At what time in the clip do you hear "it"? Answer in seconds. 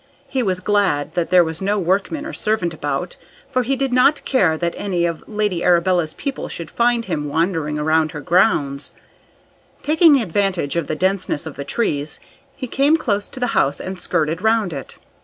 14.73-14.97